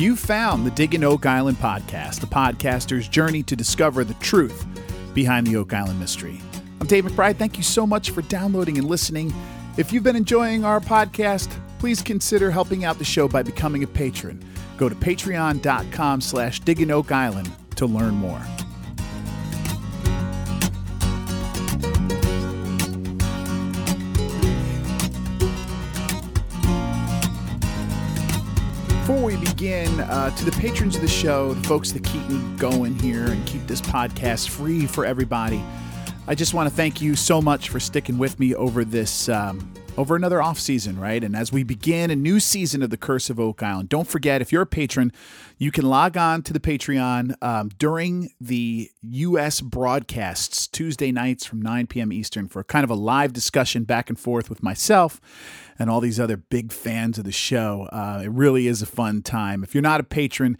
[0.00, 4.64] You found the Digging Oak Island podcast, the podcaster's journey to discover the truth
[5.12, 6.40] behind the Oak Island mystery.
[6.80, 7.36] I'm Dave McBride.
[7.36, 9.30] Thank you so much for downloading and listening.
[9.76, 13.86] If you've been enjoying our podcast, please consider helping out the show by becoming a
[13.86, 14.42] patron.
[14.78, 18.40] Go to patreon.com slash digging oak island to learn more.
[29.30, 32.98] We begin, uh, to the patrons of the show, the folks that keep me going
[32.98, 35.62] here and keep this podcast free for everybody,
[36.26, 39.72] I just want to thank you so much for sticking with me over this um,
[39.96, 41.22] over another off season, right?
[41.22, 44.40] And as we begin a new season of the Curse of Oak Island, don't forget
[44.40, 45.12] if you're a patron,
[45.58, 49.60] you can log on to the Patreon um, during the U.S.
[49.60, 52.12] broadcasts Tuesday nights from 9 p.m.
[52.12, 55.20] Eastern for kind of a live discussion back and forth with myself
[55.78, 57.88] and all these other big fans of the show.
[57.92, 59.62] Uh, it really is a fun time.
[59.62, 60.56] If you're not a patron,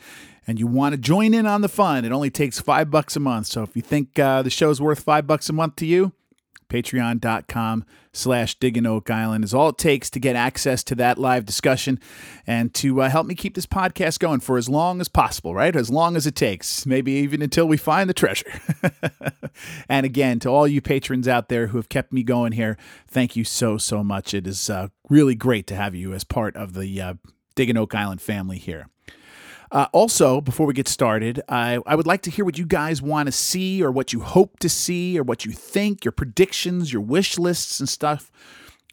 [0.46, 3.20] and you want to join in on the fun, it only takes five bucks a
[3.20, 3.46] month.
[3.46, 6.12] So if you think uh, the show's worth five bucks a month to you,
[6.68, 11.44] patreon.com slash digging oak island is all it takes to get access to that live
[11.44, 11.98] discussion
[12.46, 15.76] and to uh, help me keep this podcast going for as long as possible right?
[15.76, 18.60] As long as it takes maybe even until we find the treasure.
[19.88, 23.36] And again to all you patrons out there who have kept me going here thank
[23.36, 24.32] you so so much.
[24.32, 27.14] It is uh, really great to have you as part of the uh,
[27.76, 28.86] oak island family here
[29.72, 33.00] uh, also, before we get started, I, I would like to hear what you guys
[33.00, 36.92] want to see or what you hope to see or what you think, your predictions,
[36.92, 38.32] your wish lists and stuff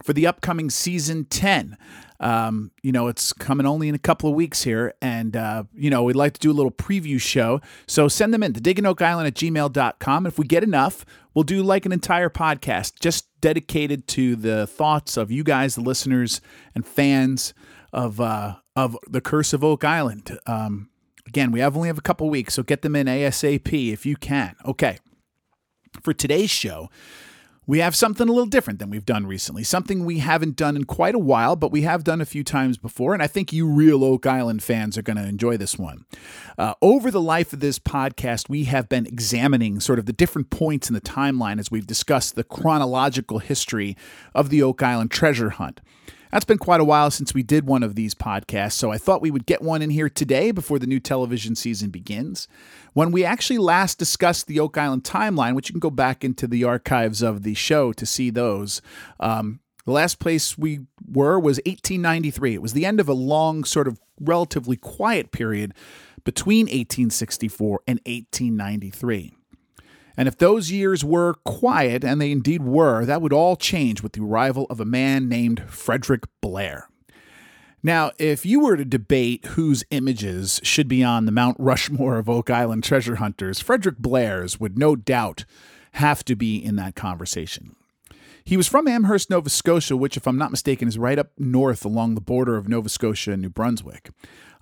[0.03, 1.77] for the upcoming season 10.
[2.19, 5.89] Um, you know, it's coming only in a couple of weeks here, and, uh, you
[5.89, 7.61] know, we'd like to do a little preview show.
[7.87, 10.25] So send them in to digginoakisland at gmail.com.
[10.25, 15.17] If we get enough, we'll do like an entire podcast just dedicated to the thoughts
[15.17, 16.41] of you guys, the listeners
[16.73, 17.53] and fans
[17.93, 20.37] of uh, of the Curse of Oak Island.
[20.45, 20.89] Um,
[21.25, 24.15] again, we have only have a couple weeks, so get them in ASAP if you
[24.15, 24.55] can.
[24.63, 24.99] Okay,
[26.03, 26.87] for today's show,
[27.65, 29.63] we have something a little different than we've done recently.
[29.63, 32.77] Something we haven't done in quite a while, but we have done a few times
[32.77, 36.05] before, and I think you real Oak Island fans are going to enjoy this one.
[36.55, 40.51] Uh, over the life of this podcast, we have been examining sort of the different
[40.51, 43.97] points in the timeline as we've discussed the chronological history
[44.35, 45.81] of the Oak Island treasure hunt.
[46.31, 49.21] That's been quite a while since we did one of these podcasts, so I thought
[49.21, 52.47] we would get one in here today before the new television season begins.
[52.93, 56.47] When we actually last discussed the Oak Island timeline, which you can go back into
[56.47, 58.81] the archives of the show to see those,
[59.19, 62.55] um, the last place we were was 1893.
[62.55, 65.73] It was the end of a long, sort of relatively quiet period
[66.25, 69.36] between 1864 and 1893.
[70.17, 74.13] And if those years were quiet, and they indeed were, that would all change with
[74.13, 76.89] the arrival of a man named Frederick Blair.
[77.83, 82.27] Now, if you were to debate whose images should be on the Mount Rushmore of
[82.27, 85.45] Oak Island treasure hunters, Frederick Blair's would no doubt
[85.93, 87.75] have to be in that conversation.
[88.43, 91.85] He was from Amherst, Nova Scotia, which, if I'm not mistaken, is right up north
[91.85, 94.09] along the border of Nova Scotia and New Brunswick.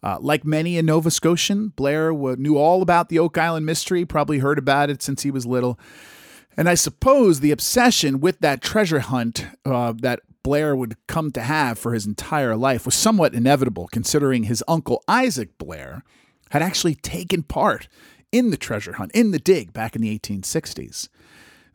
[0.04, 4.40] Uh, like many a Nova Scotian, Blair knew all about the Oak Island mystery, probably
[4.40, 5.80] heard about it since he was little.
[6.58, 11.42] And I suppose the obsession with that treasure hunt uh, that Blair would come to
[11.42, 16.04] have for his entire life was somewhat inevitable, considering his uncle Isaac Blair
[16.52, 17.88] had actually taken part
[18.32, 21.10] in the treasure hunt, in the dig, back in the 1860s.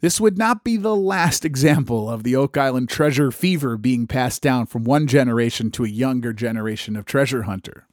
[0.00, 4.40] This would not be the last example of the Oak Island treasure fever being passed
[4.40, 7.86] down from one generation to a younger generation of treasure hunter.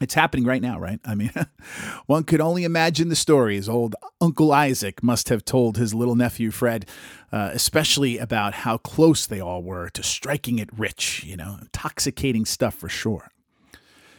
[0.00, 0.98] It's happening right now, right?
[1.04, 1.30] I mean,
[2.06, 6.50] one could only imagine the stories old Uncle Isaac must have told his little nephew
[6.50, 6.86] Fred,
[7.30, 12.44] uh, especially about how close they all were to striking it rich, you know, intoxicating
[12.44, 13.30] stuff for sure.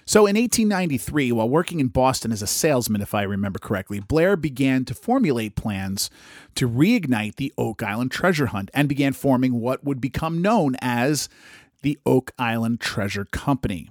[0.05, 4.35] So in 1893, while working in Boston as a salesman, if I remember correctly, Blair
[4.35, 6.09] began to formulate plans
[6.55, 11.29] to reignite the Oak Island treasure hunt and began forming what would become known as
[11.83, 13.89] the Oak Island Treasure Company.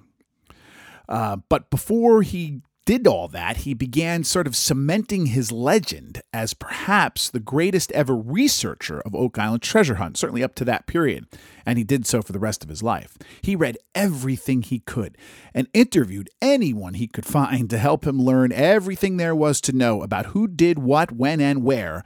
[1.07, 6.53] Uh, but before he did all that, he began sort of cementing his legend as
[6.53, 11.25] perhaps the greatest ever researcher of Oak Island treasure hunt, certainly up to that period,
[11.65, 13.17] and he did so for the rest of his life.
[13.41, 15.17] He read everything he could
[15.53, 20.01] and interviewed anyone he could find to help him learn everything there was to know
[20.01, 22.03] about who did what, when, and where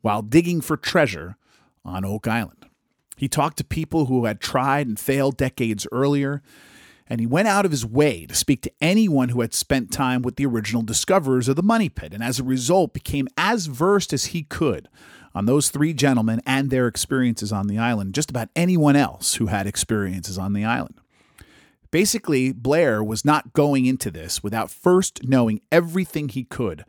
[0.00, 1.36] while digging for treasure
[1.84, 2.66] on Oak Island.
[3.16, 6.40] He talked to people who had tried and failed decades earlier
[7.10, 10.22] and he went out of his way to speak to anyone who had spent time
[10.22, 14.12] with the original discoverers of the Money Pit, and as a result became as versed
[14.12, 14.88] as he could
[15.34, 19.46] on those three gentlemen and their experiences on the island, just about anyone else who
[19.46, 20.94] had experiences on the island.
[21.90, 26.84] Basically, Blair was not going into this without first knowing everything he could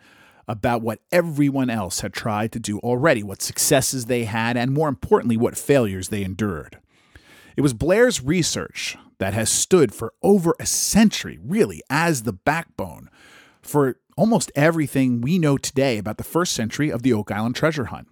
[0.47, 4.89] about what everyone else had tried to do already, what successes they had, and more
[4.89, 6.77] importantly, what failures they endured.
[7.55, 13.09] It was Blair's research that has stood for over a century, really, as the backbone
[13.61, 17.85] for almost everything we know today about the first century of the Oak Island treasure
[17.85, 18.07] hunt.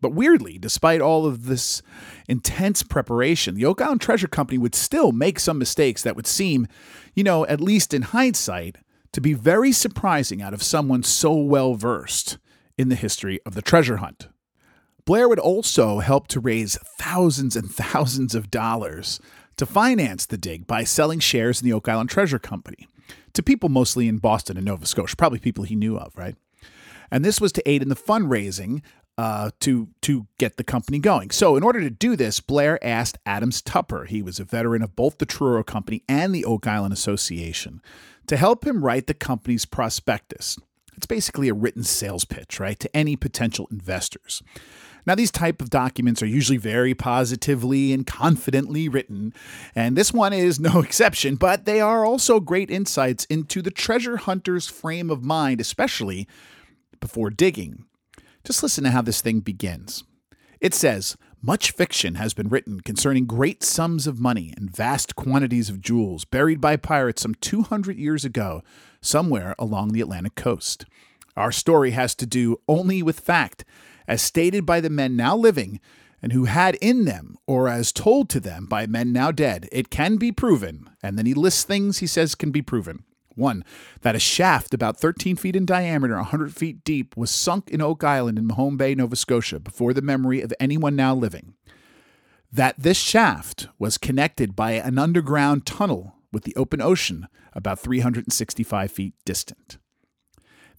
[0.00, 1.82] But weirdly, despite all of this
[2.28, 6.66] intense preparation, the Oak Island Treasure Company would still make some mistakes that would seem,
[7.14, 8.78] you know, at least in hindsight,
[9.12, 12.38] to be very surprising out of someone so well versed
[12.76, 14.28] in the history of the treasure hunt.
[15.06, 19.20] Blair would also help to raise thousands and thousands of dollars
[19.56, 22.88] to finance the dig by selling shares in the Oak Island Treasure Company
[23.34, 26.36] to people mostly in Boston and Nova Scotia, probably people he knew of, right?
[27.10, 28.82] And this was to aid in the fundraising
[29.16, 31.30] uh, to to get the company going.
[31.30, 34.96] So, in order to do this, Blair asked Adams Tupper, he was a veteran of
[34.96, 37.80] both the Truro Company and the Oak Island Association,
[38.26, 40.58] to help him write the company's prospectus.
[40.96, 44.42] It's basically a written sales pitch, right, to any potential investors.
[45.06, 49.34] Now, these type of documents are usually very positively and confidently written,
[49.74, 54.16] and this one is no exception, but they are also great insights into the treasure
[54.16, 56.26] hunter's frame of mind, especially
[57.00, 57.84] before digging.
[58.44, 60.04] Just listen to how this thing begins.
[60.60, 61.16] It says,
[61.46, 66.24] much fiction has been written concerning great sums of money and vast quantities of jewels
[66.24, 68.62] buried by pirates some 200 years ago,
[69.02, 70.86] somewhere along the Atlantic coast.
[71.36, 73.64] Our story has to do only with fact,
[74.06, 75.80] as stated by the men now living
[76.24, 79.68] and who had in them, or as told to them by men now dead.
[79.70, 80.88] It can be proven.
[81.02, 83.04] And then he lists things he says can be proven.
[83.34, 83.62] One,
[84.00, 88.02] that a shaft about 13 feet in diameter, 100 feet deep, was sunk in Oak
[88.04, 91.54] Island in Mahone Bay, Nova Scotia, before the memory of anyone now living.
[92.50, 98.90] That this shaft was connected by an underground tunnel with the open ocean about 365
[98.90, 99.76] feet distant.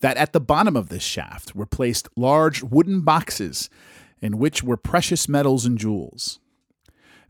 [0.02, 3.70] That at the bottom of this shaft were placed large wooden boxes
[4.22, 6.40] in which were precious metals and jewels.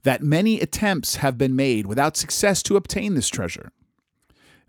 [0.04, 3.72] That many attempts have been made without success to obtain this treasure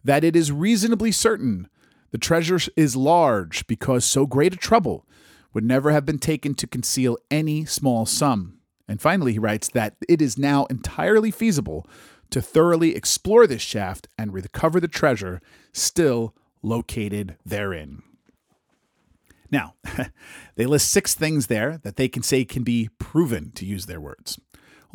[0.07, 1.69] that it is reasonably certain
[2.13, 5.05] the treasure is large because so great a trouble
[5.53, 8.61] would never have been taken to conceal any small sum.
[8.89, 11.87] And finally, he writes that it is now entirely feasible
[12.31, 15.41] to thoroughly explore this shaft and recover the treasure
[15.73, 16.35] still
[16.67, 18.03] located therein.
[19.51, 19.75] Now,
[20.57, 24.01] they list six things there that they can say can be proven, to use their
[24.01, 24.39] words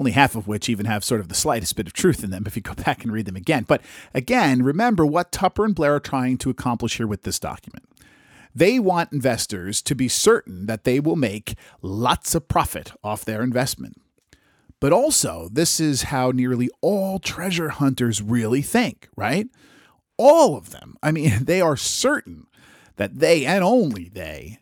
[0.01, 2.43] only half of which even have sort of the slightest bit of truth in them
[2.47, 3.65] if you go back and read them again.
[3.67, 3.81] But
[4.13, 7.85] again, remember what Tupper and Blair are trying to accomplish here with this document.
[8.53, 13.43] They want investors to be certain that they will make lots of profit off their
[13.43, 14.01] investment.
[14.81, 19.47] But also, this is how nearly all treasure hunters really think, right?
[20.21, 20.97] All of them.
[21.01, 22.47] I mean, they are certain
[22.97, 24.59] that they and only they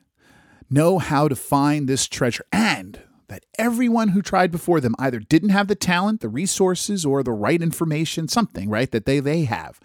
[0.70, 5.50] know how to find this treasure and that everyone who tried before them either didn't
[5.50, 9.80] have the talent, the resources, or the right information, something, right, that they, they have.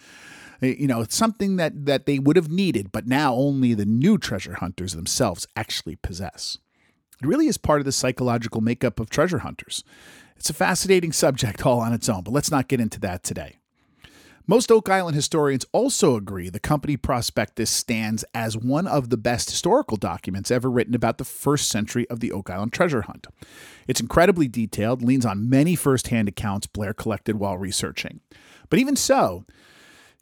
[0.63, 3.85] Eh, you know, it's something that, that they would have needed, but now only the
[3.85, 6.59] new treasure hunters themselves actually possess.
[7.21, 9.83] It really is part of the psychological makeup of treasure hunters.
[10.37, 13.59] It's a fascinating subject all on its own, but let's not get into that today.
[14.47, 19.49] Most Oak Island historians also agree the company prospectus stands as one of the best
[19.49, 23.27] historical documents ever written about the first century of the Oak Island treasure hunt.
[23.89, 28.21] It's incredibly detailed, leans on many firsthand accounts Blair collected while researching.
[28.69, 29.47] But even so,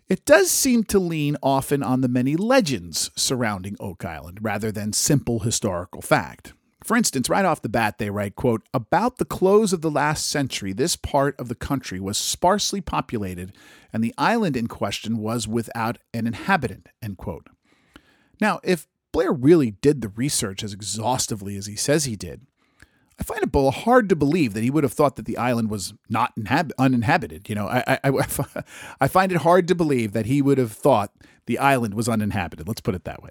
[0.08, 4.92] it does seem to lean often on the many legends surrounding Oak Island rather than
[4.92, 6.52] simple historical fact.
[6.84, 10.28] For instance, right off the bat, they write, quote, About the close of the last
[10.28, 13.52] century, this part of the country was sparsely populated,
[13.92, 17.46] and the island in question was without an inhabitant, end quote.
[18.40, 22.46] Now, if Blair really did the research as exhaustively as he says he did,
[23.20, 25.94] I find it hard to believe that he would have thought that the island was
[26.08, 27.48] not inhab- uninhabited.
[27.48, 28.62] You know, I, I, I,
[29.02, 31.12] I find it hard to believe that he would have thought
[31.46, 32.66] the island was uninhabited.
[32.66, 33.30] Let's put it that way.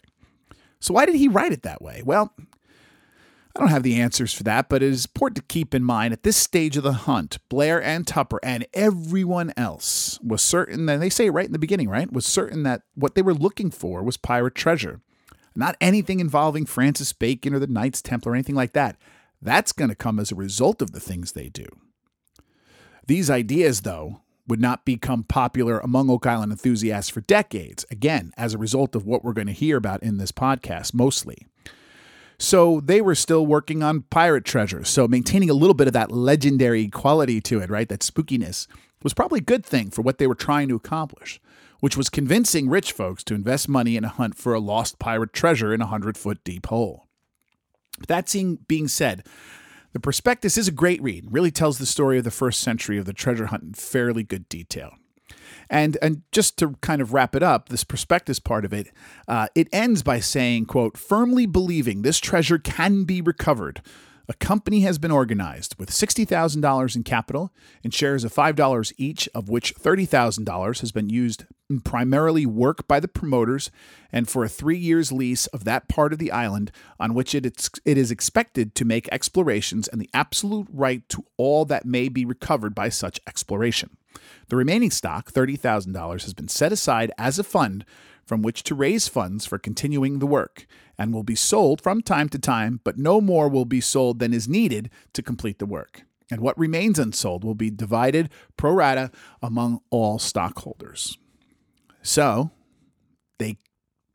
[0.79, 2.03] So, why did he write it that way?
[2.05, 2.33] Well,
[3.55, 6.13] I don't have the answers for that, but it is important to keep in mind
[6.13, 11.01] at this stage of the hunt, Blair and Tupper and everyone else was certain, and
[11.01, 12.11] they say right in the beginning, right?
[12.11, 15.01] Was certain that what they were looking for was pirate treasure,
[15.53, 18.97] not anything involving Francis Bacon or the Knights Templar or anything like that.
[19.41, 21.65] That's going to come as a result of the things they do.
[23.07, 28.53] These ideas, though, would not become popular among Oak Island enthusiasts for decades, again, as
[28.53, 31.47] a result of what we're going to hear about in this podcast mostly.
[32.41, 34.83] So they were still working on pirate treasure.
[34.83, 37.87] So maintaining a little bit of that legendary quality to it, right?
[37.87, 38.65] That spookiness
[39.03, 41.39] was probably a good thing for what they were trying to accomplish,
[41.81, 45.33] which was convincing rich folks to invest money in a hunt for a lost pirate
[45.33, 47.05] treasure in a hundred foot deep hole.
[47.99, 48.35] But That
[48.67, 49.23] being said,
[49.93, 53.05] the prospectus is a great read, really tells the story of the first century of
[53.05, 54.95] the treasure hunt in fairly good detail.
[55.71, 58.91] And and just to kind of wrap it up, this prospectus part of it,
[59.27, 63.81] uh, it ends by saying, "quote Firmly believing this treasure can be recovered."
[64.27, 67.51] A company has been organized with $60,000 in capital
[67.83, 72.99] and shares of $5 each, of which $30,000 has been used in primarily work by
[72.99, 73.71] the promoters
[74.11, 77.45] and for a three years lease of that part of the island on which it
[77.85, 82.75] is expected to make explorations and the absolute right to all that may be recovered
[82.75, 83.97] by such exploration.
[84.47, 87.85] The remaining stock, $30,000, has been set aside as a fund
[88.25, 90.65] from which to raise funds for continuing the work
[90.97, 94.33] and will be sold from time to time, but no more will be sold than
[94.33, 96.03] is needed to complete the work.
[96.29, 101.17] And what remains unsold will be divided pro rata among all stockholders.
[102.01, 102.51] So
[103.37, 103.57] they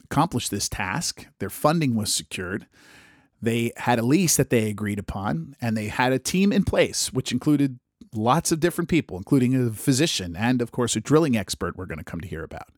[0.05, 2.67] accomplished this task, their funding was secured.
[3.43, 7.13] They had a lease that they agreed upon, and they had a team in place,
[7.13, 7.79] which included
[8.17, 11.99] lots of different people, including a physician and, of course, a drilling expert we're going
[11.99, 12.69] to come to hear about.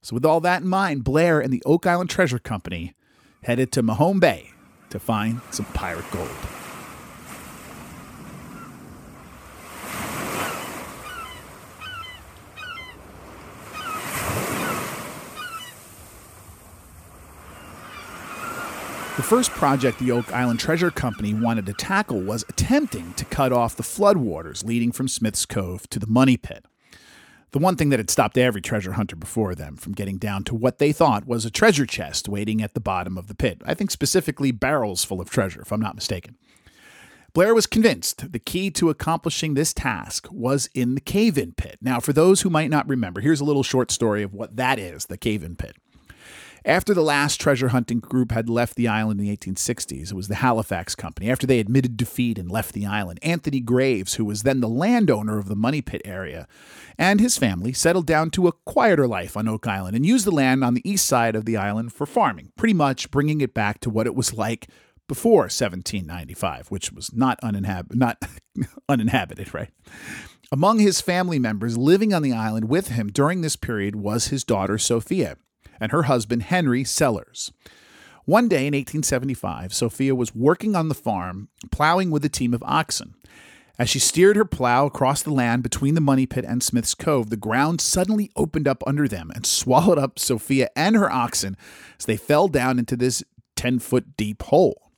[0.00, 2.94] So, with all that in mind, Blair and the Oak Island Treasure Company
[3.44, 4.50] headed to Mahone Bay
[4.90, 6.28] to find some pirate gold.
[19.16, 23.52] The first project the Oak Island Treasure Company wanted to tackle was attempting to cut
[23.52, 26.64] off the floodwaters leading from Smith's Cove to the Money Pit
[27.52, 30.54] the one thing that had stopped every treasure hunter before them from getting down to
[30.54, 33.60] what they thought was a treasure chest waiting at the bottom of the pit.
[33.64, 36.36] I think specifically barrels full of treasure, if I'm not mistaken.
[37.34, 41.78] Blair was convinced the key to accomplishing this task was in the cave in pit.
[41.80, 44.78] Now, for those who might not remember, here's a little short story of what that
[44.78, 45.76] is the cave in pit.
[46.64, 50.28] After the last treasure hunting group had left the island in the 1860s, it was
[50.28, 51.28] the Halifax Company.
[51.28, 55.38] After they admitted defeat and left the island, Anthony Graves, who was then the landowner
[55.38, 56.46] of the Money Pit area,
[56.96, 60.30] and his family settled down to a quieter life on Oak Island and used the
[60.30, 63.80] land on the east side of the island for farming, pretty much bringing it back
[63.80, 64.68] to what it was like
[65.08, 68.22] before 1795, which was not, uninhab- not
[68.88, 69.70] uninhabited, right?
[70.52, 74.44] Among his family members living on the island with him during this period was his
[74.44, 75.36] daughter Sophia
[75.82, 77.52] and her husband Henry Sellers.
[78.24, 82.62] One day in 1875, Sophia was working on the farm, plowing with a team of
[82.62, 83.16] oxen.
[83.80, 87.30] As she steered her plow across the land between the Money Pit and Smith's Cove,
[87.30, 91.56] the ground suddenly opened up under them and swallowed up Sophia and her oxen
[91.98, 93.24] as they fell down into this
[93.56, 94.92] 10 foot deep hole.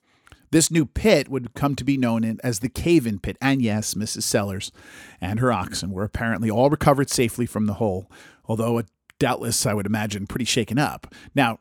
[0.51, 3.95] This new pit would come to be known as the Cave In Pit, and yes,
[3.95, 4.23] Mrs.
[4.25, 4.71] Sellers
[5.19, 8.11] and her oxen were apparently all recovered safely from the hole,
[8.45, 8.85] although a
[9.19, 11.13] doubtless, I would imagine, pretty shaken up.
[11.35, 11.59] Now,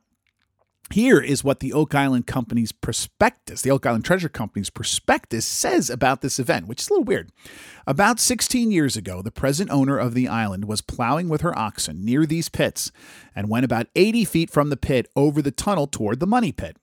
[0.91, 5.89] here is what the Oak Island Company's prospectus, the Oak Island Treasure Company's prospectus says
[5.89, 7.31] about this event, which is a little weird.
[7.87, 12.05] About 16 years ago, the present owner of the island was plowing with her oxen
[12.05, 12.91] near these pits
[13.35, 16.77] and went about 80 feet from the pit over the tunnel toward the money pit.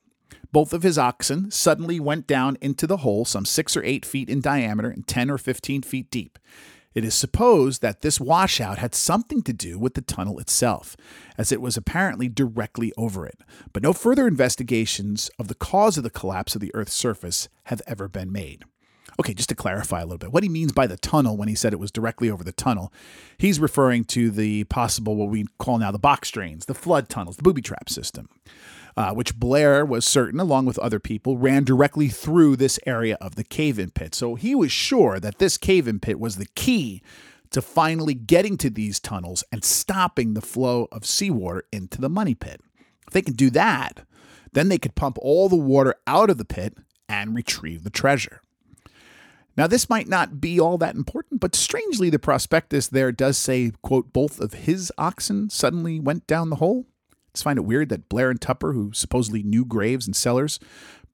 [0.51, 4.29] Both of his oxen suddenly went down into the hole, some six or eight feet
[4.29, 6.37] in diameter and 10 or 15 feet deep.
[6.93, 10.97] It is supposed that this washout had something to do with the tunnel itself,
[11.37, 13.39] as it was apparently directly over it.
[13.71, 17.81] But no further investigations of the cause of the collapse of the Earth's surface have
[17.87, 18.65] ever been made.
[19.19, 21.55] Okay, just to clarify a little bit, what he means by the tunnel when he
[21.55, 22.91] said it was directly over the tunnel,
[23.37, 27.35] he's referring to the possible, what we call now the box drains, the flood tunnels,
[27.37, 28.27] the booby trap system
[28.97, 33.35] uh, which Blair was certain, along with other people, ran directly through this area of
[33.35, 34.13] the cave in pit.
[34.15, 37.01] So he was sure that this cave in pit was the key
[37.51, 42.35] to finally getting to these tunnels and stopping the flow of seawater into the money
[42.35, 42.61] pit.
[43.07, 44.05] If they can do that,
[44.53, 48.41] then they could pump all the water out of the pit and retrieve the treasure.
[49.57, 53.71] Now, this might not be all that important, but strangely, the prospectus there does say,
[53.81, 56.85] quote, both of his oxen suddenly went down the hole
[57.33, 60.59] just find it weird that Blair and Tupper, who supposedly knew Graves and Sellers,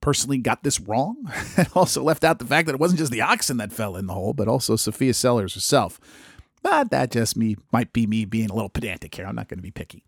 [0.02, 3.22] personally got this wrong and also left out the fact that it wasn't just the
[3.22, 6.00] oxen that fell in the hole, but also Sophia Sellers herself.
[6.64, 9.26] But that just me might be me being a little pedantic here.
[9.26, 10.04] I'm not going to be picky.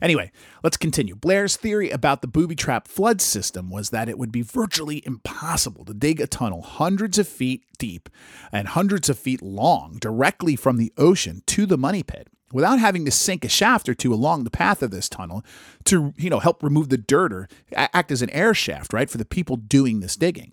[0.00, 0.32] Anyway,
[0.64, 1.14] let's continue.
[1.14, 5.84] Blair's theory about the booby trap flood system was that it would be virtually impossible
[5.84, 8.08] to dig a tunnel hundreds of feet deep
[8.50, 13.04] and hundreds of feet long directly from the ocean to the money pit without having
[13.04, 15.44] to sink a shaft or two along the path of this tunnel
[15.84, 19.18] to, you know, help remove the dirt or act as an air shaft, right, for
[19.18, 20.52] the people doing this digging.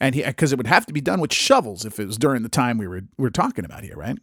[0.00, 2.48] And because it would have to be done with shovels if it was during the
[2.48, 4.18] time we were we are talking about here, right?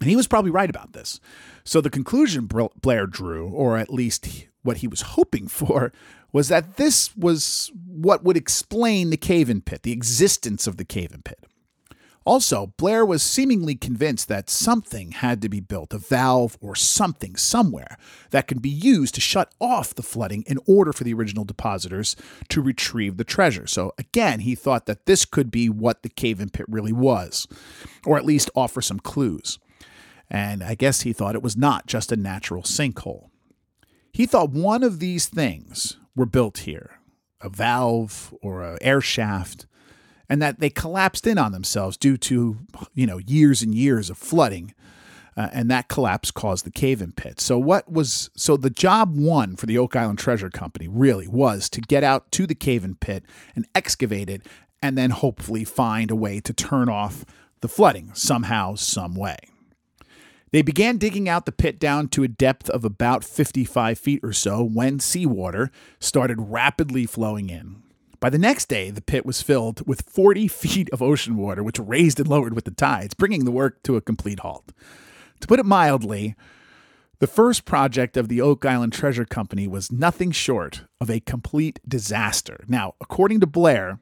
[0.00, 1.20] And he was probably right about this.
[1.64, 5.92] So the conclusion Blair drew, or at least what he was hoping for,
[6.32, 10.84] was that this was what would explain the cave in pit, the existence of the
[10.84, 11.44] cave in pit.
[12.26, 17.36] Also, Blair was seemingly convinced that something had to be built, a valve or something
[17.36, 17.96] somewhere,
[18.30, 22.16] that could be used to shut off the flooding in order for the original depositors
[22.48, 23.68] to retrieve the treasure.
[23.68, 27.46] So, again, he thought that this could be what the cave in pit really was,
[28.04, 29.60] or at least offer some clues.
[30.28, 33.30] And I guess he thought it was not just a natural sinkhole.
[34.12, 36.98] He thought one of these things were built here
[37.40, 39.66] a valve or an air shaft
[40.28, 42.58] and that they collapsed in on themselves due to,
[42.94, 44.74] you know, years and years of flooding.
[45.36, 47.40] Uh, and that collapse caused the cave-in pit.
[47.40, 51.68] So what was so the job one for the Oak Island Treasure Company really was
[51.70, 53.22] to get out to the cave-in pit
[53.54, 54.46] and excavate it
[54.80, 57.26] and then hopefully find a way to turn off
[57.60, 59.36] the flooding somehow some way.
[60.52, 64.32] They began digging out the pit down to a depth of about 55 feet or
[64.32, 67.82] so when seawater started rapidly flowing in.
[68.20, 71.78] By the next day, the pit was filled with 40 feet of ocean water, which
[71.78, 74.72] raised and lowered with the tides, bringing the work to a complete halt.
[75.40, 76.34] To put it mildly,
[77.18, 81.80] the first project of the Oak Island Treasure Company was nothing short of a complete
[81.86, 82.64] disaster.
[82.68, 84.00] Now, according to Blair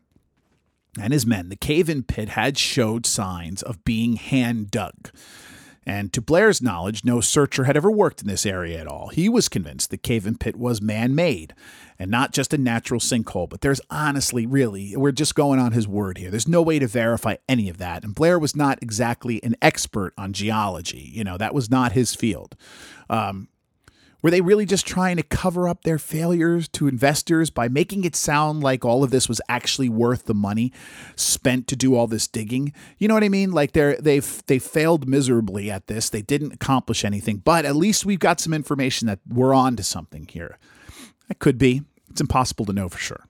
[1.00, 5.10] and his men, the cave in pit had showed signs of being hand dug.
[5.86, 9.08] And to Blair's knowledge, no searcher had ever worked in this area at all.
[9.08, 11.54] He was convinced the cave in pit was man made
[11.98, 13.48] and not just a natural sinkhole.
[13.48, 16.30] But there's honestly, really, we're just going on his word here.
[16.30, 18.04] There's no way to verify any of that.
[18.04, 21.10] And Blair was not exactly an expert on geology.
[21.12, 22.56] You know, that was not his field.
[23.10, 23.48] Um,
[24.24, 28.16] were they really just trying to cover up their failures to investors by making it
[28.16, 30.72] sound like all of this was actually worth the money
[31.14, 32.72] spent to do all this digging?
[32.96, 33.52] You know what I mean?
[33.52, 36.08] Like they're they've they failed miserably at this.
[36.08, 39.82] They didn't accomplish anything, but at least we've got some information that we're on to
[39.82, 40.58] something here.
[41.28, 41.82] That could be.
[42.08, 43.26] It's impossible to know for sure.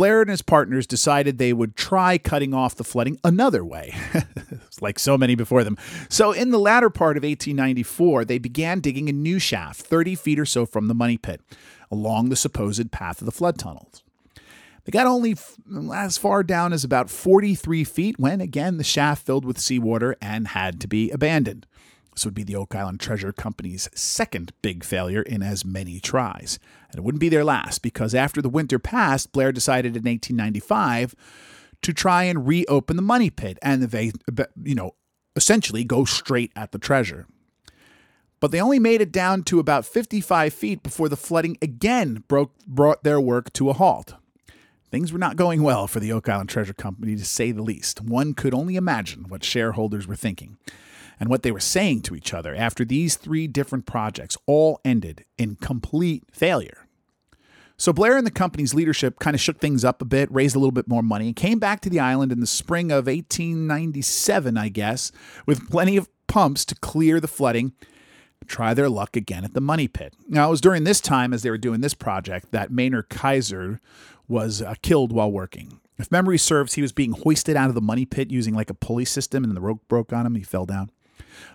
[0.00, 3.94] Blair and his partners decided they would try cutting off the flooding another way,
[4.80, 5.76] like so many before them.
[6.08, 10.38] So, in the latter part of 1894, they began digging a new shaft 30 feet
[10.38, 11.42] or so from the money pit
[11.90, 14.02] along the supposed path of the flood tunnels.
[14.84, 15.36] They got only
[15.94, 20.48] as far down as about 43 feet when, again, the shaft filled with seawater and
[20.48, 21.66] had to be abandoned.
[22.14, 26.58] This would be the Oak Island Treasure Company's second big failure in as many tries.
[26.90, 31.14] And it wouldn't be their last because after the winter passed, Blair decided in 1895
[31.82, 33.82] to try and reopen the money pit and
[34.62, 34.94] you know,
[35.36, 37.26] essentially go straight at the treasure.
[38.40, 42.56] But they only made it down to about 55 feet before the flooding again broke,
[42.66, 44.14] brought their work to a halt.
[44.90, 48.00] Things were not going well for the Oak Island Treasure Company, to say the least.
[48.00, 50.56] One could only imagine what shareholders were thinking
[51.20, 55.24] and what they were saying to each other after these three different projects all ended
[55.38, 56.86] in complete failure.
[57.76, 60.58] So Blair and the company's leadership kind of shook things up a bit, raised a
[60.58, 64.58] little bit more money, and came back to the island in the spring of 1897,
[64.58, 65.12] I guess,
[65.46, 67.72] with plenty of pumps to clear the flooding,
[68.46, 70.14] try their luck again at the money pit.
[70.28, 73.80] Now, it was during this time, as they were doing this project, that Maynard Kaiser
[74.28, 75.80] was uh, killed while working.
[75.98, 78.74] If memory serves, he was being hoisted out of the money pit using like a
[78.74, 80.34] pulley system, and the rope broke on him.
[80.34, 80.90] He fell down.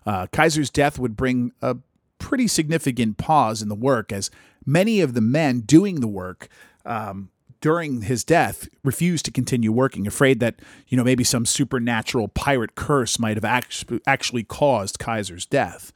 [0.05, 1.77] Uh, Kaiser's death would bring a
[2.19, 4.31] pretty significant pause in the work, as
[4.65, 6.47] many of the men doing the work
[6.85, 7.29] um,
[7.61, 10.55] during his death refused to continue working, afraid that
[10.87, 13.63] you know maybe some supernatural pirate curse might have
[14.05, 15.91] actually caused Kaiser's death.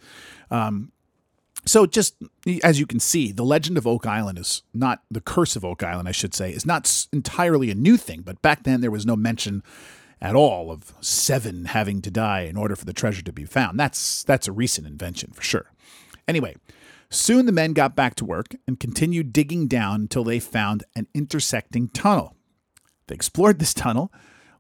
[0.52, 0.92] Um,
[1.66, 2.16] so, just
[2.64, 5.84] as you can see, the legend of Oak Island is not the curse of Oak
[5.84, 8.22] Island, I should say, is not entirely a new thing.
[8.22, 9.62] But back then, there was no mention
[10.22, 13.80] at all of seven having to die in order for the treasure to be found.
[13.80, 15.72] That's that's a recent invention for sure.
[16.28, 16.56] Anyway,
[17.10, 21.08] soon the men got back to work and continued digging down until they found an
[21.14, 22.36] intersecting tunnel.
[23.08, 24.12] They explored this tunnel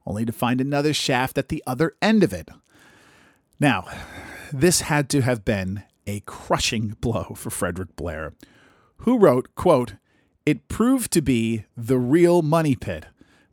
[0.05, 2.49] only to find another shaft at the other end of it.
[3.59, 3.85] Now,
[4.51, 8.33] this had to have been a crushing blow for Frederick Blair,
[8.99, 9.95] who wrote, quote,
[10.45, 13.05] "It proved to be the real money pit."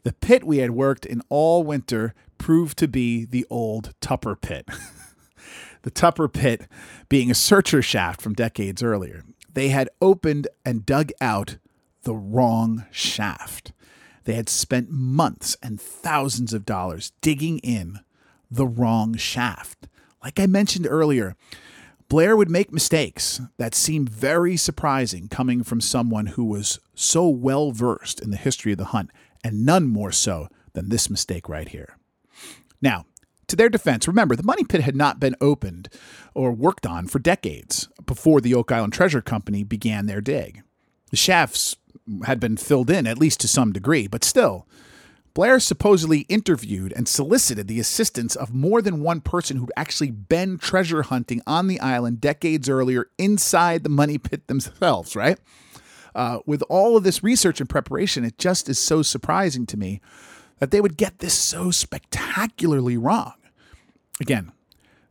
[0.06, 4.68] The pit we had worked in all winter proved to be the old Tupper pit.
[5.82, 6.68] the Tupper pit
[7.08, 9.24] being a searcher shaft from decades earlier.
[9.52, 11.56] They had opened and dug out
[12.04, 13.72] the wrong shaft.
[14.22, 17.98] They had spent months and thousands of dollars digging in
[18.48, 19.88] the wrong shaft.
[20.22, 21.34] Like I mentioned earlier,
[22.08, 27.72] Blair would make mistakes that seemed very surprising coming from someone who was so well
[27.72, 29.10] versed in the history of the hunt
[29.44, 31.96] and none more so than this mistake right here.
[32.82, 33.06] Now,
[33.48, 35.88] To their defense, remember, the money pit had not been opened
[36.34, 40.62] or worked on for decades before the Oak Island Treasure Company began their dig.
[41.10, 41.76] The shafts
[42.24, 44.66] had been filled in, at least to some degree, but still,
[45.32, 50.58] Blair supposedly interviewed and solicited the assistance of more than one person who'd actually been
[50.58, 55.38] treasure hunting on the island decades earlier inside the money pit themselves, right?
[56.16, 60.00] Uh, with all of this research and preparation, it just is so surprising to me
[60.60, 63.34] that they would get this so spectacularly wrong.
[64.18, 64.50] Again,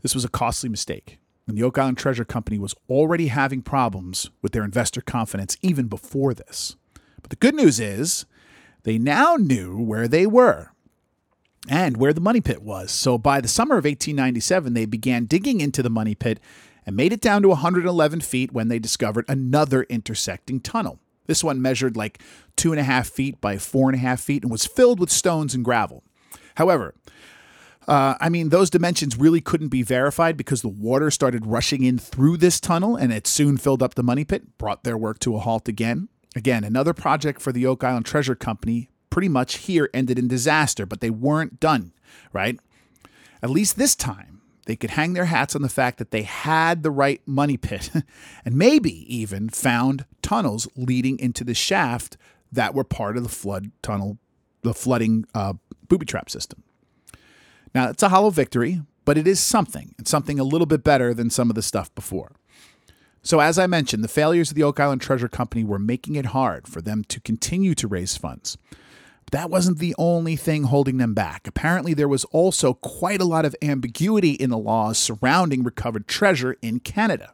[0.01, 4.31] this was a costly mistake, and the Oak Island Treasure Company was already having problems
[4.41, 6.75] with their investor confidence even before this.
[7.21, 8.25] But the good news is
[8.81, 10.71] they now knew where they were
[11.69, 12.89] and where the money pit was.
[12.89, 16.39] So by the summer of 1897, they began digging into the money pit
[16.85, 20.99] and made it down to 111 feet when they discovered another intersecting tunnel.
[21.27, 22.19] This one measured like
[22.55, 25.09] two and a half feet by four and a half feet and was filled with
[25.09, 26.03] stones and gravel.
[26.55, 26.93] However,
[27.87, 31.99] uh, I mean, those dimensions really couldn't be verified because the water started rushing in
[31.99, 35.35] through this tunnel and it soon filled up the money pit, brought their work to
[35.35, 36.09] a halt again.
[36.35, 40.85] Again, another project for the Oak Island Treasure Company pretty much here ended in disaster,
[40.85, 41.93] but they weren't done,
[42.33, 42.59] right?
[43.41, 44.34] At least this time,
[44.65, 47.91] they could hang their hats on the fact that they had the right money pit
[48.45, 52.17] and maybe even found tunnels leading into the shaft
[52.51, 54.17] that were part of the flood tunnel,
[54.63, 55.53] the flooding uh,
[55.87, 56.63] booby trap system.
[57.73, 61.13] Now, it's a hollow victory, but it is something, and something a little bit better
[61.13, 62.31] than some of the stuff before.
[63.21, 66.27] So, as I mentioned, the failures of the Oak Island Treasure Company were making it
[66.27, 68.57] hard for them to continue to raise funds.
[69.31, 71.47] That wasn't the only thing holding them back.
[71.47, 76.57] Apparently, there was also quite a lot of ambiguity in the laws surrounding recovered treasure
[76.61, 77.33] in Canada,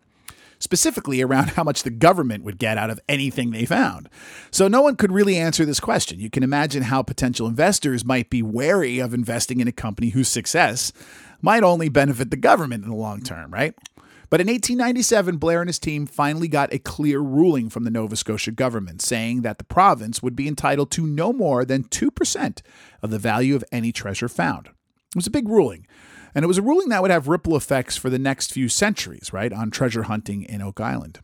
[0.57, 4.09] specifically around how much the government would get out of anything they found.
[4.51, 6.19] So, no one could really answer this question.
[6.19, 10.29] You can imagine how potential investors might be wary of investing in a company whose
[10.29, 10.93] success
[11.41, 13.75] might only benefit the government in the long term, right?
[14.31, 18.15] But in 1897, Blair and his team finally got a clear ruling from the Nova
[18.15, 22.61] Scotia government saying that the province would be entitled to no more than 2%
[23.03, 24.67] of the value of any treasure found.
[24.67, 25.85] It was a big ruling.
[26.33, 29.33] And it was a ruling that would have ripple effects for the next few centuries,
[29.33, 31.19] right, on treasure hunting in Oak Island.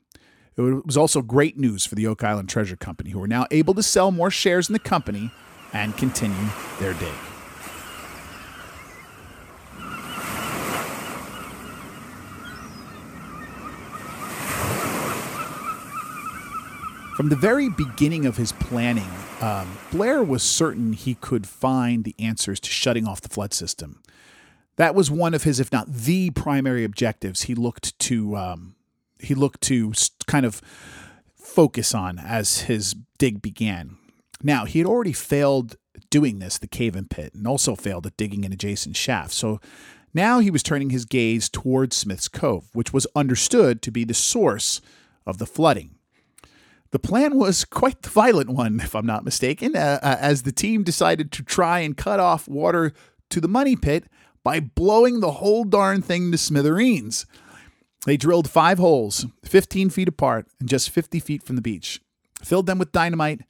[0.58, 3.74] It was also great news for the Oak Island Treasure Company, who were now able
[3.76, 5.32] to sell more shares in the company
[5.72, 7.37] and continue their dig.
[17.18, 19.10] From the very beginning of his planning,
[19.42, 24.04] um, Blair was certain he could find the answers to shutting off the flood system.
[24.76, 27.42] That was one of his, if not the primary objectives.
[27.42, 28.76] He looked to um,
[29.18, 29.94] he looked to
[30.28, 30.62] kind of
[31.36, 33.98] focus on as his dig began.
[34.44, 35.76] Now he had already failed
[36.12, 39.32] doing this, the cave in pit, and also failed at digging an adjacent shaft.
[39.32, 39.60] So
[40.14, 44.14] now he was turning his gaze towards Smith's Cove, which was understood to be the
[44.14, 44.82] source
[45.26, 45.97] of the flooding.
[46.92, 50.52] The plan was quite the violent one, if I'm not mistaken, uh, uh, as the
[50.52, 52.94] team decided to try and cut off water
[53.30, 54.06] to the money pit
[54.44, 57.26] by blowing the whole darn thing to smithereens.
[58.06, 62.00] They drilled five holes, 15 feet apart and just 50 feet from the beach,
[62.42, 63.42] filled them with dynamite,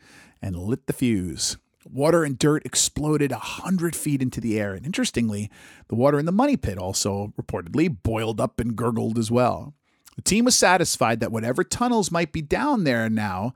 [0.41, 1.57] and lit the fuse.
[1.85, 5.49] Water and dirt exploded 100 feet into the air, and interestingly,
[5.87, 9.73] the water in the money pit also reportedly boiled up and gurgled as well.
[10.17, 13.53] The team was satisfied that whatever tunnels might be down there now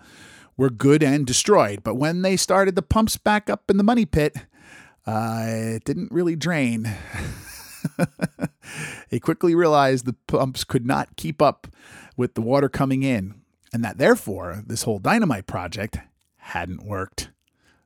[0.56, 1.84] were good and destroyed.
[1.84, 4.38] But when they started the pumps back up in the money pit,
[5.06, 6.90] uh, it didn't really drain.
[9.10, 11.68] they quickly realized the pumps could not keep up
[12.16, 13.42] with the water coming in,
[13.74, 15.98] and that therefore this whole dynamite project
[16.38, 17.32] hadn't worked.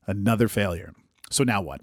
[0.06, 0.94] Another failure.
[1.32, 1.82] So now what?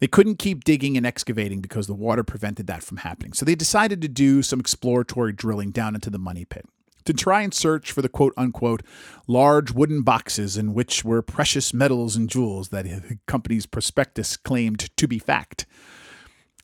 [0.00, 3.32] They couldn't keep digging and excavating because the water prevented that from happening.
[3.32, 6.66] So they decided to do some exploratory drilling down into the money pit
[7.04, 8.82] to try and search for the quote unquote
[9.26, 14.94] large wooden boxes in which were precious metals and jewels that the company's prospectus claimed
[14.96, 15.66] to be fact.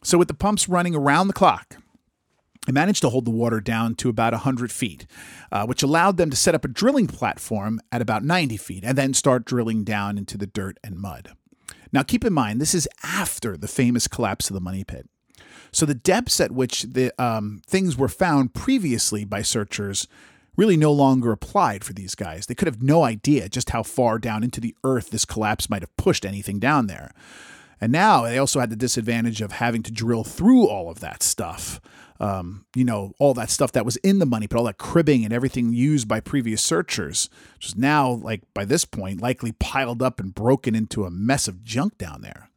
[0.02, 1.76] So, with the pumps running around the clock,
[2.66, 5.06] they managed to hold the water down to about 100 feet,
[5.50, 8.98] uh, which allowed them to set up a drilling platform at about 90 feet and
[8.98, 11.32] then start drilling down into the dirt and mud.
[11.94, 15.08] Now, keep in mind, this is after the famous collapse of the money pit.
[15.70, 20.08] So the depths at which the um, things were found previously by searchers
[20.56, 22.46] really no longer applied for these guys.
[22.46, 25.82] They could have no idea just how far down into the earth this collapse might
[25.82, 27.12] have pushed anything down there.
[27.80, 31.22] And now they also had the disadvantage of having to drill through all of that
[31.22, 31.80] stuff
[32.20, 35.24] um, you know, all that stuff that was in the money, but all that cribbing
[35.24, 40.02] and everything used by previous searchers, which is now, like by this point, likely piled
[40.02, 42.50] up and broken into a mess of junk down there.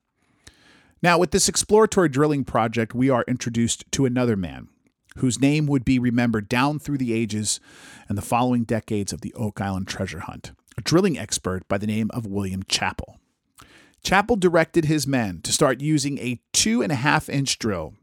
[1.01, 4.69] Now, with this exploratory drilling project, we are introduced to another man
[5.17, 7.59] whose name would be remembered down through the ages
[8.07, 11.87] and the following decades of the Oak Island treasure hunt, a drilling expert by the
[11.87, 13.19] name of William Chappell.
[14.03, 17.95] Chappell directed his men to start using a two and a half inch drill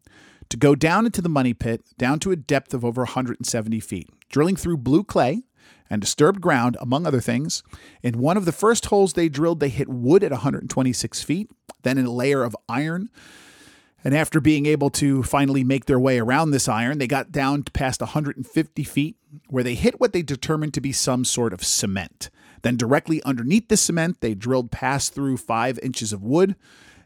[0.54, 4.08] to go down into the money pit, down to a depth of over 170 feet,
[4.28, 5.42] drilling through blue clay
[5.90, 7.64] and disturbed ground, among other things.
[8.04, 11.50] In one of the first holes they drilled, they hit wood at 126 feet,
[11.82, 13.10] then a layer of iron.
[14.04, 17.64] And after being able to finally make their way around this iron, they got down
[17.64, 19.16] past 150 feet,
[19.48, 22.30] where they hit what they determined to be some sort of cement.
[22.62, 26.54] Then, directly underneath the cement, they drilled past through five inches of wood.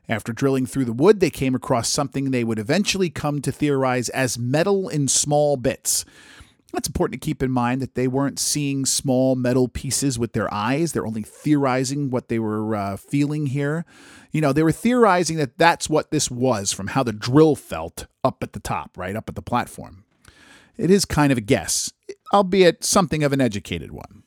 [0.08, 4.08] After drilling through the wood, they came across something they would eventually come to theorize
[4.08, 6.04] as metal in small bits.
[6.74, 10.52] It's important to keep in mind that they weren't seeing small metal pieces with their
[10.52, 10.92] eyes.
[10.92, 13.84] They're only theorizing what they were uh, feeling here.
[14.32, 18.06] You know, they were theorizing that that's what this was from how the drill felt
[18.22, 19.16] up at the top, right?
[19.16, 20.04] Up at the platform.
[20.76, 21.92] It is kind of a guess,
[22.32, 24.22] albeit something of an educated one.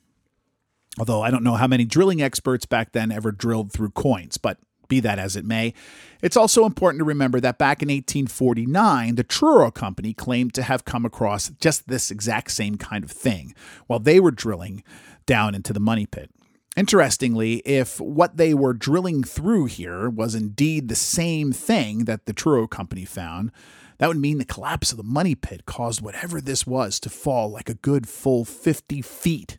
[0.99, 4.57] Although I don't know how many drilling experts back then ever drilled through coins, but
[4.91, 5.73] be that as it may,
[6.21, 10.85] it's also important to remember that back in 1849, the Truro Company claimed to have
[10.85, 13.55] come across just this exact same kind of thing
[13.87, 14.83] while they were drilling
[15.25, 16.29] down into the money pit.
[16.77, 22.33] Interestingly, if what they were drilling through here was indeed the same thing that the
[22.33, 23.51] Truro Company found,
[23.97, 27.49] that would mean the collapse of the money pit caused whatever this was to fall
[27.49, 29.57] like a good full 50 feet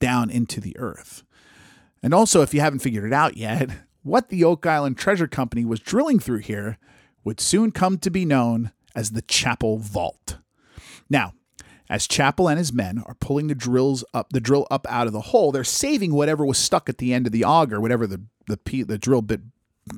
[0.00, 1.22] down into the earth.
[2.02, 3.70] And also, if you haven't figured it out yet,
[4.02, 6.78] what the Oak Island Treasure Company was drilling through here
[7.24, 10.38] would soon come to be known as the Chappell Vault.
[11.08, 11.34] Now,
[11.88, 15.12] as Chappell and his men are pulling the drills up, the drill up out of
[15.12, 18.22] the hole, they're saving whatever was stuck at the end of the auger, whatever the
[18.46, 19.40] the, the drill bit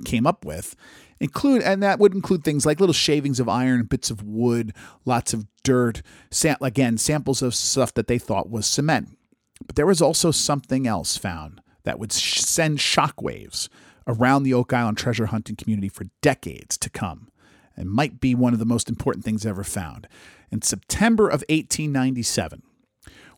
[0.05, 0.77] came up with.
[1.21, 5.33] Include and that would include things like little shavings of iron, bits of wood, lots
[5.33, 9.17] of dirt, sam- again samples of stuff that they thought was cement.
[9.65, 13.69] But there was also something else found that would sh- send shockwaves
[14.07, 17.29] around the Oak Island treasure hunting community for decades to come
[17.77, 20.07] and might be one of the most important things ever found.
[20.51, 22.63] In September of 1897,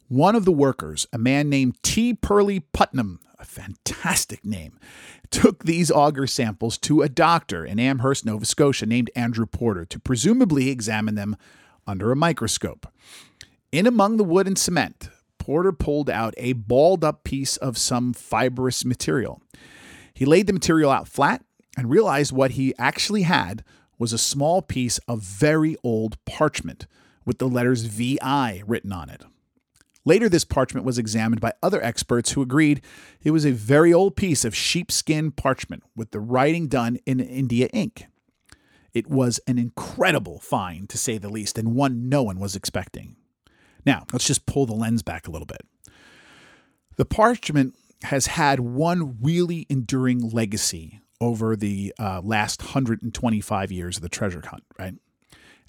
[0.08, 2.14] one of the workers, a man named T.
[2.14, 4.78] Perley Putnam, a fantastic name,
[5.30, 9.98] took these auger samples to a doctor in Amherst, Nova Scotia, named Andrew Porter, to
[9.98, 11.36] presumably examine them
[11.86, 12.86] under a microscope.
[13.72, 18.12] In among the wood and cement, Porter pulled out a balled up piece of some
[18.12, 19.40] fibrous material.
[20.16, 21.44] He laid the material out flat
[21.76, 23.62] and realized what he actually had
[23.98, 26.86] was a small piece of very old parchment
[27.26, 29.24] with the letters VI written on it.
[30.06, 32.80] Later, this parchment was examined by other experts who agreed
[33.22, 37.68] it was a very old piece of sheepskin parchment with the writing done in India
[37.74, 38.06] ink.
[38.94, 43.16] It was an incredible find, to say the least, and one no one was expecting.
[43.84, 45.66] Now, let's just pull the lens back a little bit.
[46.96, 54.02] The parchment has had one really enduring legacy over the uh, last 125 years of
[54.02, 54.94] the treasure hunt, right?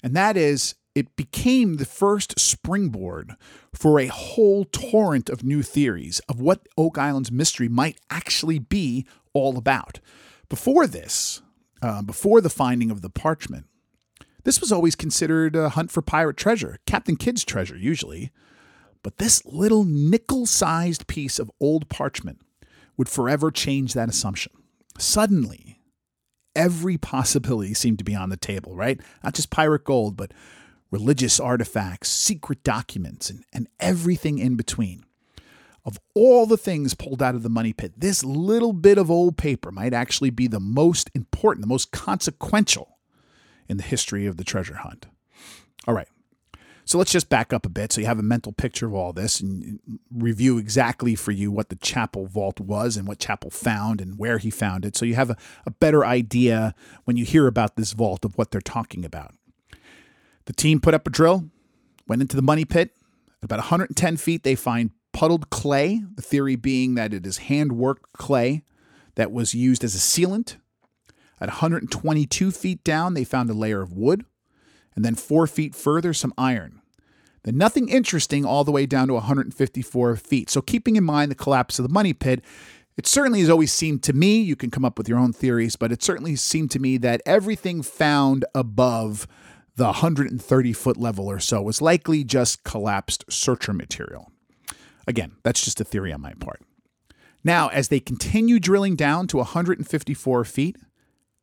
[0.02, 3.34] And that is it became the first springboard
[3.72, 9.06] for a whole torrent of new theories of what Oak Island's mystery might actually be
[9.32, 10.00] all about.
[10.48, 11.40] Before this,
[11.82, 13.66] uh, before the finding of the parchment,
[14.42, 18.32] this was always considered a hunt for pirate treasure, Captain Kidd's treasure, usually.
[19.02, 22.40] But this little nickel sized piece of old parchment
[22.96, 24.52] would forever change that assumption.
[24.98, 25.80] Suddenly,
[26.56, 29.00] every possibility seemed to be on the table, right?
[29.22, 30.32] Not just pirate gold, but
[30.90, 35.04] religious artifacts, secret documents, and, and everything in between.
[35.84, 39.38] Of all the things pulled out of the money pit, this little bit of old
[39.38, 42.98] paper might actually be the most important, the most consequential
[43.68, 45.06] in the history of the treasure hunt.
[45.86, 46.08] All right,
[46.88, 49.12] so let's just back up a bit so you have a mental picture of all
[49.12, 49.78] this and
[50.10, 54.38] review exactly for you what the Chappell vault was and what Chappell found and where
[54.38, 54.96] he found it.
[54.96, 56.74] So you have a, a better idea
[57.04, 59.34] when you hear about this vault of what they're talking about.
[60.46, 61.50] The team put up a drill,
[62.06, 62.96] went into the money pit.
[63.42, 67.72] At about 110 feet, they find puddled clay, the theory being that it is hand
[67.72, 68.62] worked clay
[69.14, 70.56] that was used as a sealant.
[71.38, 74.24] At 122 feet down, they found a layer of wood
[74.98, 76.77] and then four feet further, some iron.
[77.44, 80.50] Then nothing interesting all the way down to 154 feet.
[80.50, 82.42] So, keeping in mind the collapse of the money pit,
[82.96, 85.76] it certainly has always seemed to me, you can come up with your own theories,
[85.76, 89.28] but it certainly seemed to me that everything found above
[89.76, 94.32] the 130 foot level or so was likely just collapsed searcher material.
[95.06, 96.60] Again, that's just a theory on my part.
[97.44, 100.76] Now, as they continue drilling down to 154 feet,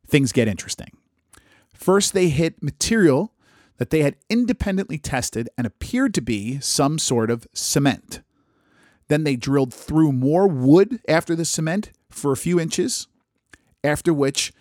[0.05, 0.89] things get interesting.
[1.73, 3.31] First, they hit material
[3.77, 8.21] that they had independently tested and appeared to be some sort of cement.
[9.07, 13.07] Then they drilled through more wood after the cement for a few inches,
[13.83, 14.51] after which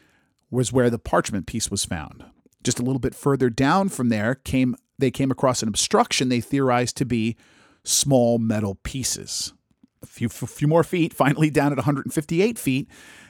[0.51, 2.25] was where the parchment piece was found.
[2.63, 6.41] Just a little bit further down from there came they came across an obstruction they
[6.41, 7.37] theorized to be
[7.83, 9.53] small metal pieces.
[10.03, 12.89] A few, a few more feet, finally down at 158 feet,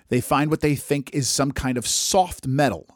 [0.09, 2.87] they find what they think is some kind of soft metal.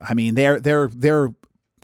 [0.00, 1.34] I mean, they're they're they're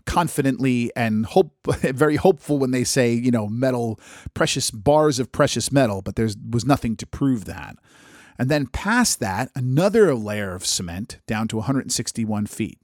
[0.09, 4.01] confidently and hope very hopeful when they say you know metal
[4.33, 7.77] precious bars of precious metal but there was nothing to prove that
[8.39, 12.79] and then past that another layer of cement down to 161 feet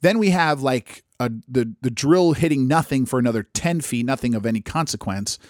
[0.00, 4.32] then we have like a, the the drill hitting nothing for another 10 feet nothing
[4.32, 5.40] of any consequence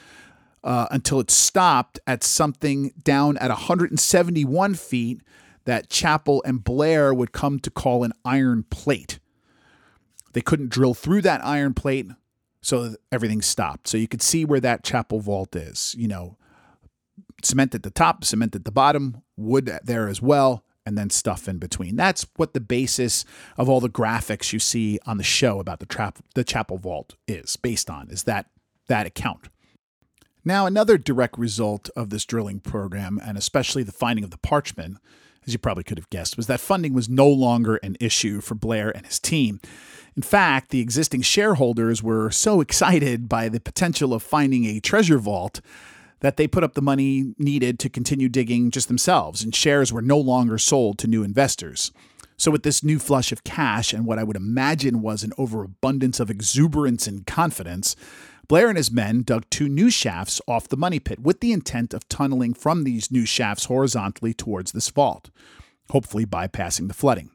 [0.65, 5.21] uh, until it stopped at something down at 171 feet
[5.65, 9.19] that Chappell and Blair would come to call an iron plate.
[10.33, 12.09] They couldn't drill through that iron plate,
[12.63, 13.89] so everything stopped.
[13.89, 15.95] So you could see where that Chappell vault is.
[15.99, 16.37] You know,
[17.43, 21.49] cement at the top, cement at the bottom, wood there as well, and then stuff
[21.49, 21.97] in between.
[21.97, 23.25] That's what the basis
[23.57, 27.15] of all the graphics you see on the show about the trap the Chappell vault
[27.29, 28.11] is based on.
[28.11, 28.47] Is that
[28.89, 29.49] that account?
[30.45, 34.99] Now, another direct result of this drilling program, and especially the finding of the parchment,
[35.47, 38.55] as you probably could have guessed, was that funding was no longer an issue for
[38.55, 39.61] Blair and his team.
[40.17, 45.19] In fact, the existing shareholders were so excited by the potential of finding a treasure
[45.19, 45.61] vault
[46.21, 50.03] that they put up the money needed to continue digging just themselves, and shares were
[50.03, 51.91] no longer sold to new investors.
[52.37, 56.21] So, with this new flush of cash and what I would imagine was an overabundance
[56.21, 57.97] of exuberance and confidence,
[58.49, 61.95] Blair and his men dug two new shafts off the money pit with the intent
[61.95, 65.31] of tunneling from these new shafts horizontally towards this vault,
[65.91, 67.31] hopefully bypassing the flooding.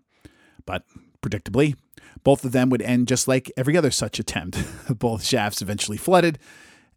[0.66, 0.84] But
[1.22, 1.76] predictably,
[2.24, 4.62] both of them would end just like every other such attempt.
[5.00, 6.40] Both shafts eventually flooded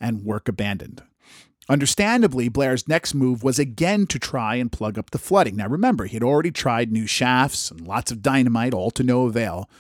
[0.01, 1.03] and work abandoned.
[1.69, 5.55] Understandably, Blair's next move was again to try and plug up the flooding.
[5.55, 9.27] Now remember, he had already tried new shafts and lots of dynamite, all to no
[9.27, 9.71] avail.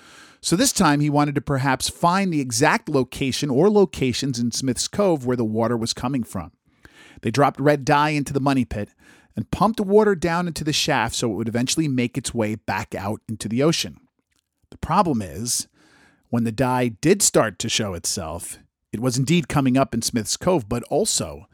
[0.41, 4.89] So this time he wanted to perhaps find the exact location or locations in Smith's
[4.89, 6.53] Cove where the water was coming from.
[7.21, 8.91] They dropped red dye into the money pit
[9.37, 12.95] and pumped water down into the shaft so it would eventually make its way back
[12.95, 13.99] out into the ocean.
[14.71, 15.69] The problem is,
[16.31, 18.59] when the dye did start to show itself,
[18.93, 21.47] it was indeed coming up in Smith's Cove, but also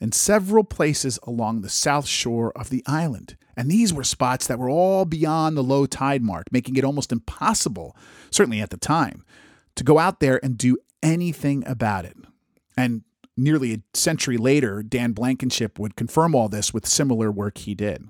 [0.00, 3.36] in several places along the south shore of the island.
[3.56, 7.12] And these were spots that were all beyond the low tide mark, making it almost
[7.12, 7.96] impossible,
[8.30, 9.24] certainly at the time,
[9.76, 12.16] to go out there and do anything about it.
[12.76, 13.02] And
[13.36, 18.08] nearly a century later, Dan Blankenship would confirm all this with similar work he did.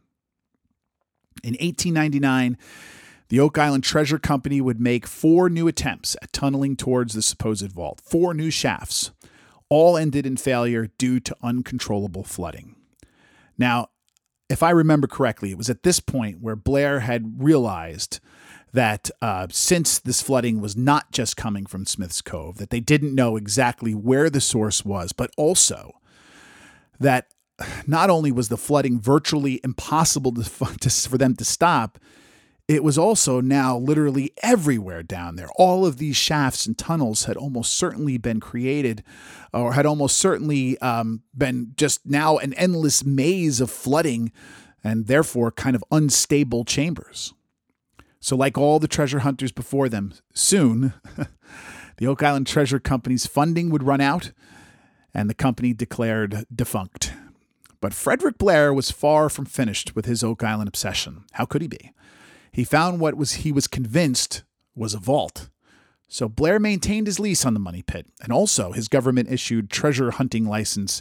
[1.42, 2.56] In 1899,
[3.28, 7.72] the Oak Island Treasure Company would make four new attempts at tunneling towards the supposed
[7.72, 9.10] vault, four new shafts.
[9.68, 12.76] All ended in failure due to uncontrollable flooding.
[13.56, 13.88] Now,
[14.52, 18.20] if I remember correctly, it was at this point where Blair had realized
[18.74, 23.14] that uh, since this flooding was not just coming from Smith's Cove, that they didn't
[23.14, 25.92] know exactly where the source was, but also
[27.00, 27.28] that
[27.86, 30.42] not only was the flooding virtually impossible to,
[30.80, 31.98] to, for them to stop,
[32.68, 35.48] it was also now literally everywhere down there.
[35.56, 39.02] All of these shafts and tunnels had almost certainly been created
[39.52, 44.32] or had almost certainly um, been just now an endless maze of flooding
[44.84, 47.34] and therefore kind of unstable chambers.
[48.20, 50.94] So, like all the treasure hunters before them, soon
[51.96, 54.30] the Oak Island Treasure Company's funding would run out
[55.12, 57.12] and the company declared defunct.
[57.80, 61.24] But Frederick Blair was far from finished with his Oak Island obsession.
[61.32, 61.92] How could he be?
[62.52, 64.42] He found what was he was convinced
[64.74, 65.48] was a vault.
[66.08, 70.10] So Blair maintained his lease on the money pit and also his government issued treasure
[70.10, 71.00] hunting license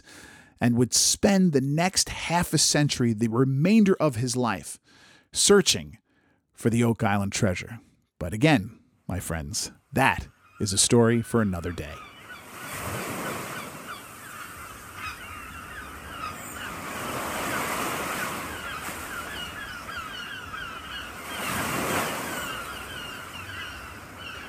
[0.60, 4.78] and would spend the next half a century, the remainder of his life,
[5.32, 5.98] searching
[6.54, 7.80] for the Oak Island treasure.
[8.18, 10.28] But again, my friends, that
[10.60, 11.94] is a story for another day.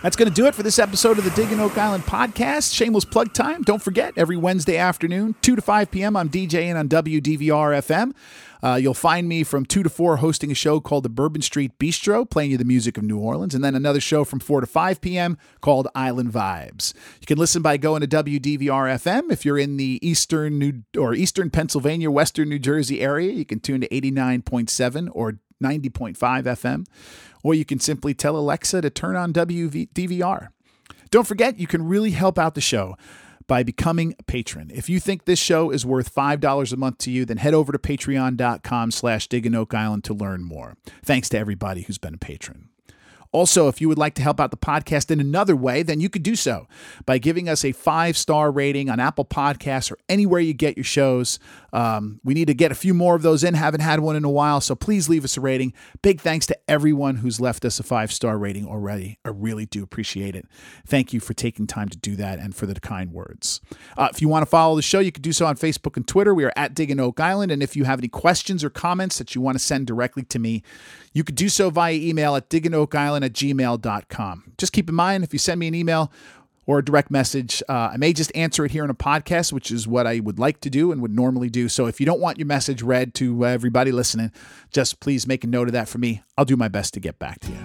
[0.03, 2.73] That's going to do it for this episode of the Digging Oak Island podcast.
[2.73, 3.61] Shameless plug time.
[3.61, 8.11] Don't forget, every Wednesday afternoon, 2 to 5 p.m., I'm DJing on WDVR FM.
[8.61, 11.79] Uh, you'll find me from 2 to 4 hosting a show called the Bourbon Street
[11.79, 14.67] Bistro, playing you the music of New Orleans, and then another show from 4 to
[14.67, 15.37] 5 p.m.
[15.61, 16.93] called Island Vibes.
[17.21, 19.31] You can listen by going to WDVR FM.
[19.31, 23.61] If you're in the eastern New or eastern Pennsylvania, western New Jersey area, you can
[23.61, 26.85] tune to 89.7 or 90.5 FM,
[27.43, 30.49] or you can simply tell Alexa to turn on WDVR.
[31.09, 32.95] Don't forget, you can really help out the show
[33.47, 34.71] by becoming a patron.
[34.73, 37.71] If you think this show is worth $5 a month to you, then head over
[37.71, 40.75] to patreon.com slash Oak Island to learn more.
[41.03, 42.69] Thanks to everybody who's been a patron.
[43.33, 46.07] Also, if you would like to help out the podcast in another way, then you
[46.07, 46.67] could do so
[47.05, 50.83] by giving us a five star rating on Apple Podcasts or anywhere you get your
[50.83, 51.39] shows.
[51.73, 53.55] Um, we need to get a few more of those in.
[53.55, 55.73] Haven't had one in a while, so please leave us a rating.
[56.03, 59.17] Big thanks to everyone who's left us a five star rating already.
[59.25, 60.45] I really do appreciate it.
[60.85, 63.61] Thank you for taking time to do that and for the kind words.
[63.97, 66.07] Uh, if you want to follow the show, you can do so on Facebook and
[66.07, 66.35] Twitter.
[66.35, 67.51] We are at Digging Oak Island.
[67.51, 70.37] And if you have any questions or comments that you want to send directly to
[70.37, 70.61] me,
[71.13, 74.53] you could do so via email at digginoakisland at gmail.com.
[74.57, 76.11] Just keep in mind, if you send me an email
[76.65, 79.69] or a direct message, uh, I may just answer it here in a podcast, which
[79.69, 81.69] is what I would like to do and would normally do.
[81.69, 84.31] So if you don't want your message read to everybody listening,
[84.71, 86.23] just please make a note of that for me.
[86.37, 87.59] I'll do my best to get back to you.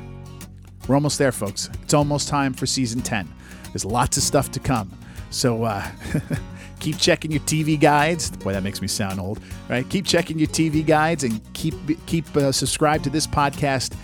[0.87, 1.71] We're almost there, folks.
[1.83, 3.29] It's almost time for season 10.
[3.73, 4.91] There's lots of stuff to come.
[5.31, 5.87] So, uh,
[6.81, 8.31] keep checking your TV guides.
[8.31, 9.89] Boy, that makes me sound old, right?
[9.89, 11.75] Keep checking your TV guides and keep
[12.07, 13.95] keep uh, subscribed to this podcast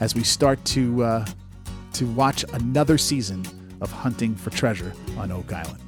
[0.00, 1.26] as we start to uh,
[1.94, 3.44] to watch another season
[3.80, 5.80] of hunting for treasure on Oak Island.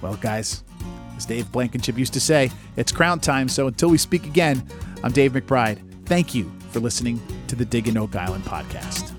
[0.00, 0.62] Well, guys,
[1.16, 3.48] as Dave Blankenship used to say, it's crown time.
[3.48, 4.66] So until we speak again,
[5.02, 5.80] I'm Dave McBride.
[6.06, 9.15] Thank you for listening to the Digging Oak Island podcast.